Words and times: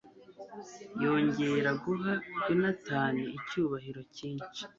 yongera 1.01 1.71
guha 1.83 2.13
yonatani 2.47 3.25
icyubahiro 3.37 4.01
cyinshi 4.15 4.61